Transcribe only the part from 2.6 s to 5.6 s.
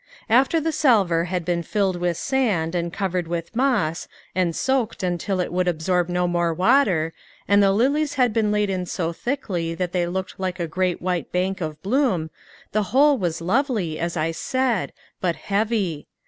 and covered with moss, and soaked until it